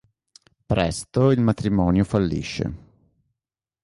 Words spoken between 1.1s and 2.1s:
il matrimonio